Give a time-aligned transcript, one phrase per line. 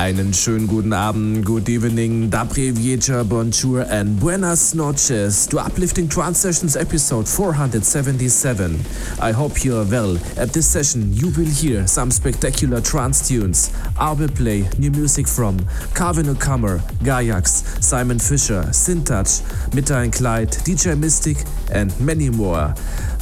[0.00, 6.40] Einen schönen guten Abend, good evening, d'après vieja, bonjour and buenas noches to Uplifting Trance
[6.40, 8.80] Sessions episode 477.
[9.20, 10.16] I hope you are well.
[10.38, 13.72] At this session you will hear some spectacular trance tunes.
[13.98, 15.58] I will play new music from
[15.94, 19.42] Calvin O'Commor, Gayax, Simon Fischer, Syntouch,
[19.74, 21.36] Metta and Glyde, DJ Mystic
[21.70, 22.72] and many more.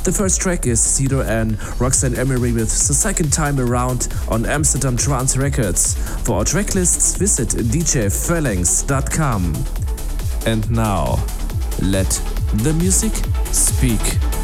[0.05, 4.97] The first track is Zedo and Roxanne Emery with the second time around on Amsterdam
[4.97, 5.97] Trance Records.
[6.23, 9.55] For our track lists, visit djphalanx.com.
[10.47, 11.23] And now,
[11.83, 12.09] let
[12.63, 13.13] the music
[13.53, 14.38] speak.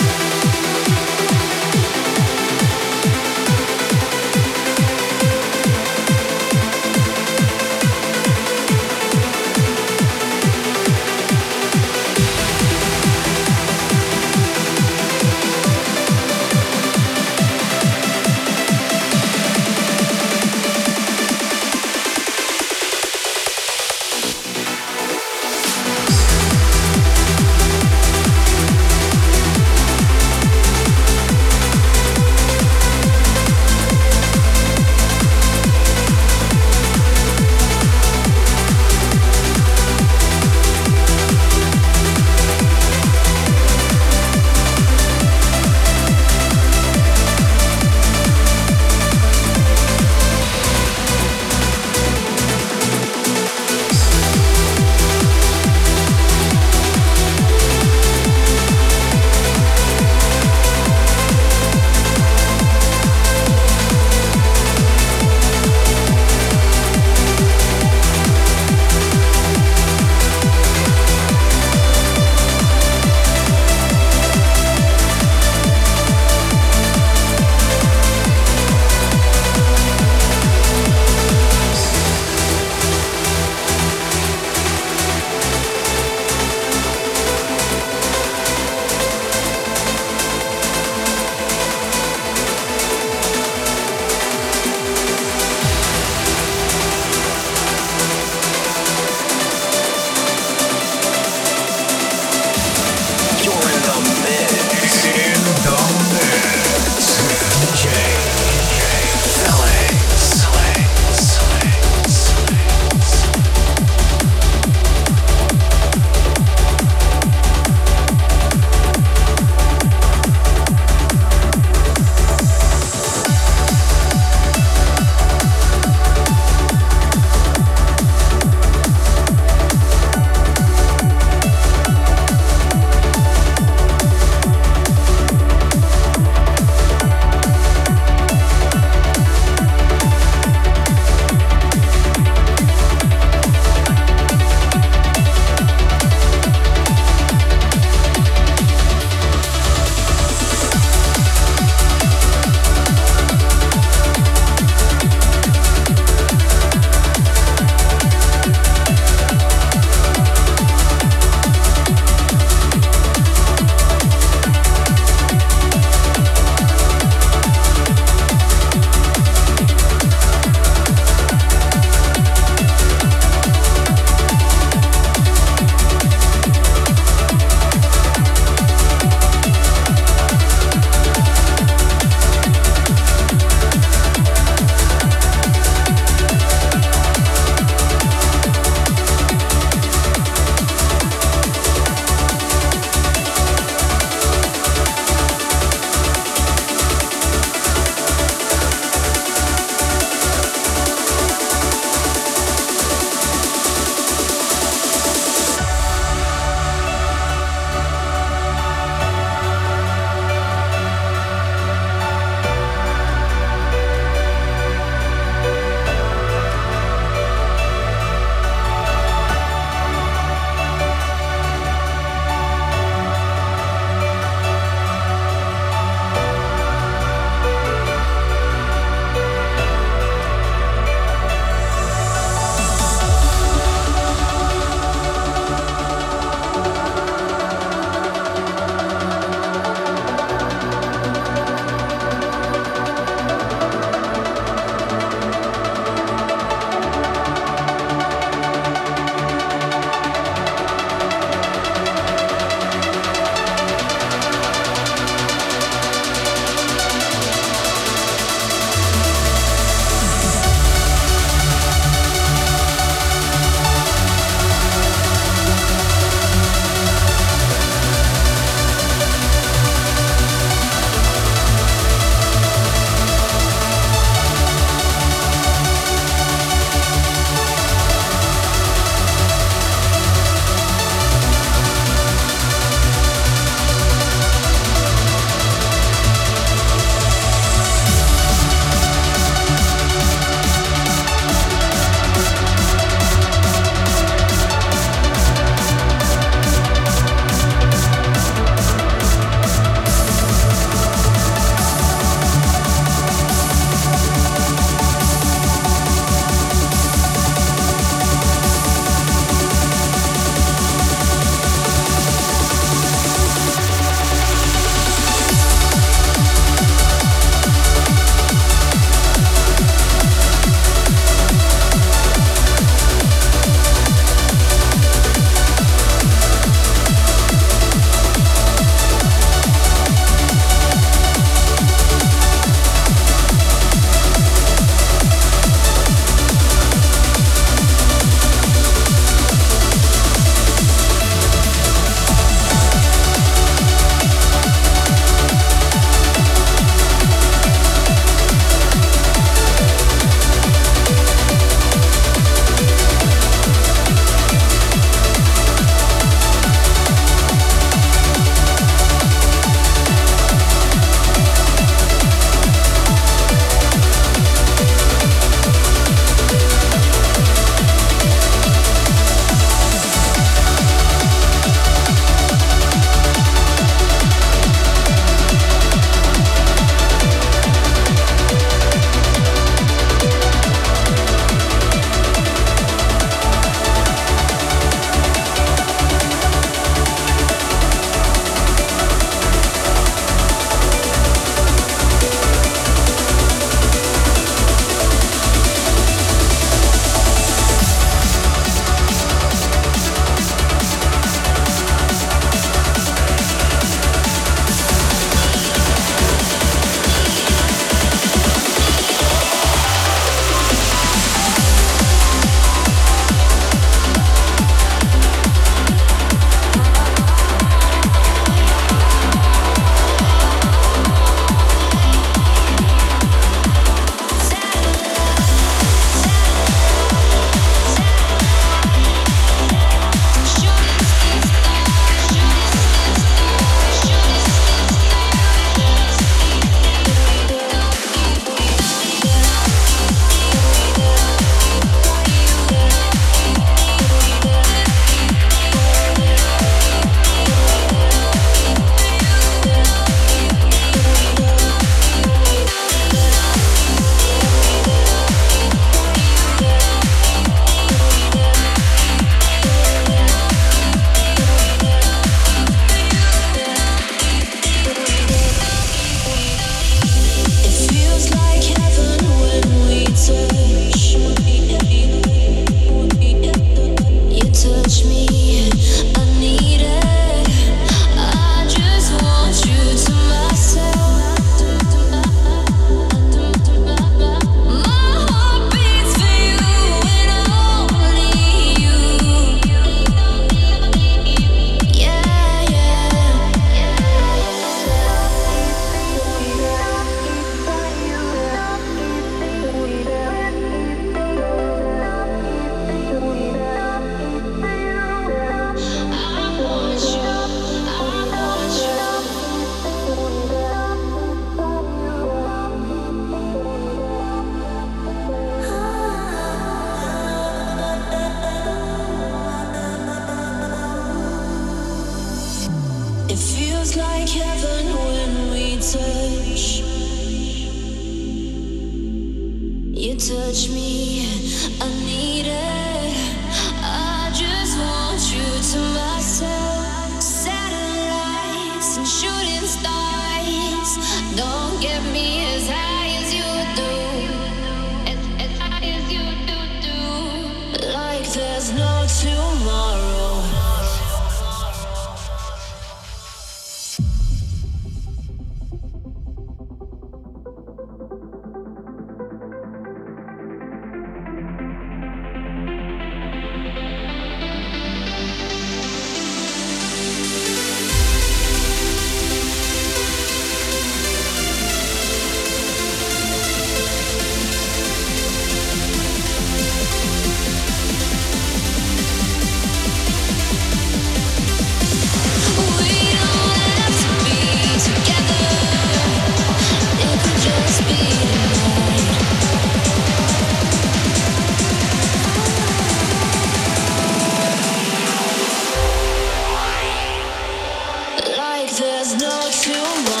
[598.99, 600.00] no tomorrow.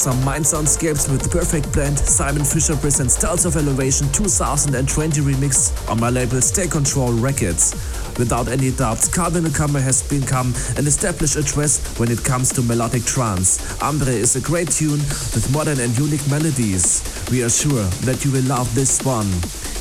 [0.00, 1.98] Awesome Mindsoundscapes with perfect blend.
[1.98, 7.74] Simon Fischer presents Styles of Elevation 2020 remix on my label State Control Records.
[8.16, 13.04] Without any doubt, Calvin O'Commor has become an established address when it comes to melodic
[13.04, 13.60] trance.
[13.82, 15.00] Ambre is a great tune
[15.36, 17.04] with modern and unique melodies.
[17.30, 19.28] We are sure that you will love this one.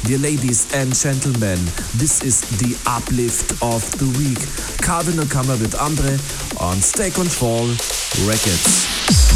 [0.04, 1.60] Dear ladies and gentlemen,
[1.96, 4.44] this is the uplift of the week.
[4.84, 6.20] Calvin O'Commor with Ambre
[6.60, 7.68] on State Control
[8.28, 9.29] Records.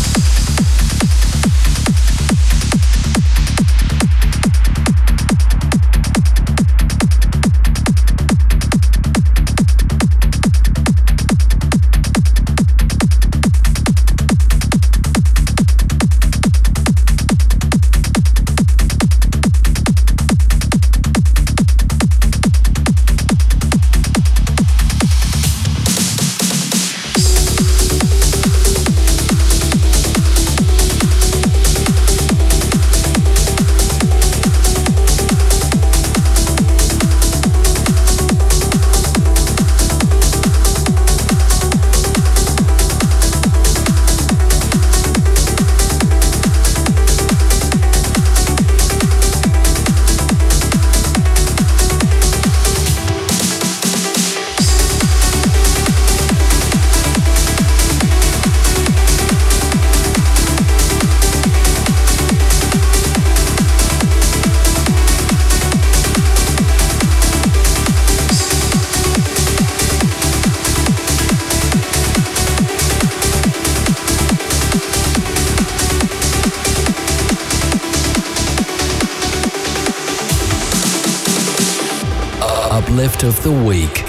[83.24, 84.03] Of the week.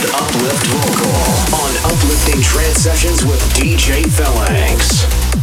[0.00, 5.39] and uplift vocal on Uplifting trance Sessions with DJ Phalanx.